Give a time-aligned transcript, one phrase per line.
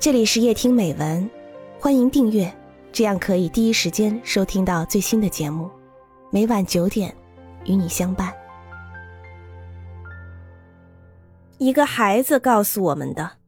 [0.00, 1.28] 这里是夜听美文，
[1.80, 2.56] 欢迎订阅，
[2.92, 5.68] 这样可以第一时间收听到最新的节目。
[6.30, 7.12] 每晚九点，
[7.64, 8.32] 与你相伴。
[11.58, 13.38] 一个孩子告诉我们的，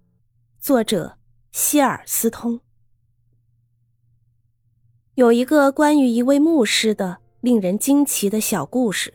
[0.59, 1.17] 作者
[1.53, 2.59] 希尔斯通。
[5.15, 9.15] 有一个关于一位牧师的令人惊奇的小故事。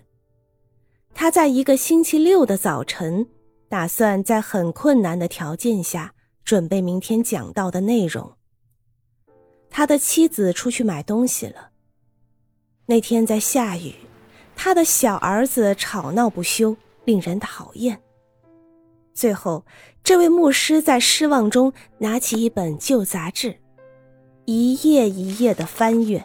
[1.13, 3.27] 他在一个星期六的早晨，
[3.67, 6.13] 打算在很困难的条件下。
[6.45, 8.31] 准备明天讲到的内容。
[9.69, 11.71] 他的妻子出去买东西了。
[12.85, 13.95] 那天在下雨，
[14.55, 17.99] 他的小儿子吵闹不休，令人讨厌。
[19.13, 19.65] 最后，
[20.03, 23.57] 这位牧师在失望中拿起一本旧杂志，
[24.45, 26.23] 一页一页的翻阅，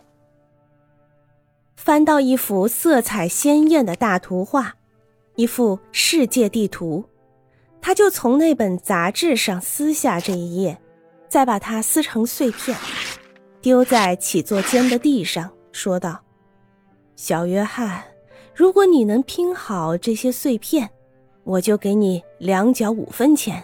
[1.76, 4.76] 翻到一幅色彩鲜艳的大图画，
[5.36, 7.04] 一幅世界地图。
[7.82, 10.78] 他就从那本杂志上撕下这一页，
[11.28, 12.76] 再把它撕成碎片，
[13.60, 16.20] 丢在起坐间的地上，说道
[17.16, 18.02] ：“小约翰，
[18.54, 20.90] 如果你能拼好这些碎片，
[21.44, 23.62] 我就给你两角五分钱。”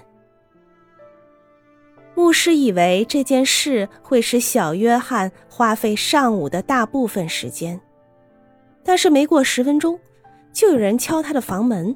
[2.17, 7.79] 牧师以为这件事会使小约翰花费上午的大部分时间，
[8.83, 10.01] 但是没过十分钟，
[10.51, 11.95] 就有人敲他的房门。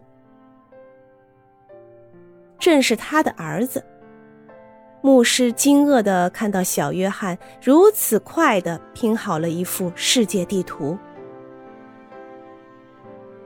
[2.60, 3.84] 正是他的儿子。
[5.02, 10.96] 牧师惊愕的看到小约翰如此快的拼好了一幅世界地图。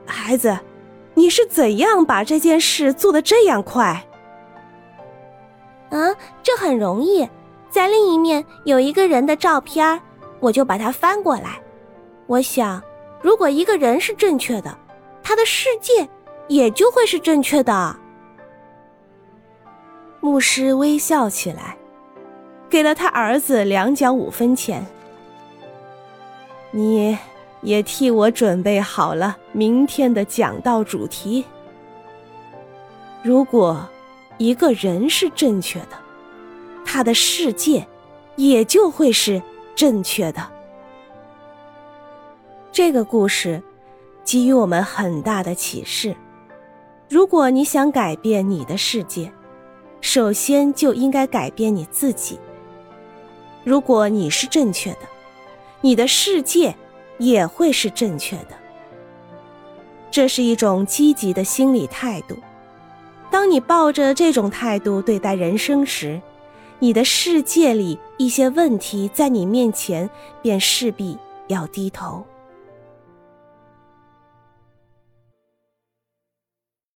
[0.05, 0.59] 孩子，
[1.13, 4.05] 你是怎样把这件事做得这样快？
[5.91, 7.27] 嗯，这很容易，
[7.69, 10.01] 在另一面有一个人的照片，
[10.41, 11.61] 我就把它翻过来。
[12.27, 12.83] 我想，
[13.21, 14.77] 如果一个人是正确的，
[15.23, 16.07] 他的世界
[16.49, 17.95] 也就会是正确的。
[20.25, 21.77] 牧师微笑起来，
[22.67, 24.83] 给了他儿子两角五分钱。
[26.71, 27.15] 你
[27.61, 31.45] 也替我准备好了明天的讲道主题。
[33.21, 33.87] 如果
[34.39, 35.89] 一个人是正确的，
[36.83, 37.85] 他的世界
[38.35, 39.39] 也就会是
[39.75, 40.41] 正确的。
[42.71, 43.61] 这个故事
[44.23, 46.15] 给予我们很大的启示：
[47.07, 49.31] 如果你想改变你的世界，
[50.07, 52.39] 首先就应该改变你自己。
[53.63, 54.99] 如果你是正确的，
[55.81, 56.75] 你的世界
[57.17, 58.49] 也会是正确的。
[60.11, 62.37] 这是一种积极的心理态度。
[63.31, 66.21] 当你抱着这种态度对待人生时，
[66.77, 70.07] 你的世界里一些问题在你面前
[70.39, 71.17] 便势必
[71.47, 72.23] 要低头。